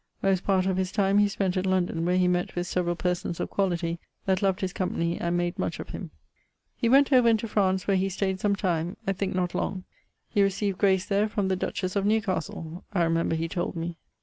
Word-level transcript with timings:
Most 0.23 0.43
part 0.43 0.65
of 0.65 0.77
his 0.77 0.91
time 0.91 1.19
he 1.19 1.27
spent 1.27 1.55
at 1.57 1.67
London, 1.67 2.03
where 2.05 2.17
he 2.17 2.27
mett 2.27 2.55
with 2.55 2.65
severall 2.65 2.95
persons 2.95 3.39
of 3.39 3.51
quality 3.51 3.99
that 4.25 4.41
loved 4.41 4.61
his 4.61 4.73
company, 4.73 5.19
and 5.21 5.37
made 5.37 5.59
much 5.59 5.79
of 5.79 5.89
him. 5.89 6.09
He 6.75 6.89
went 6.89 7.13
over 7.13 7.29
into 7.29 7.47
France, 7.47 7.85
where 7.87 7.97
he 7.97 8.09
stayed 8.09 8.39
some 8.39 8.55
time, 8.55 8.97
I 9.05 9.13
thinke 9.13 9.35
not 9.35 9.53
long. 9.53 9.83
He 10.27 10.41
received 10.41 10.79
grace 10.79 11.05
there 11.05 11.29
from 11.29 11.49
the 11.49 11.55
dutches 11.55 11.95
of 11.95 12.07
Newcastle, 12.07 12.83
I 12.91 13.03
remember 13.03 13.35
he 13.35 13.47
tolde 13.47 13.75
me. 13.75 13.95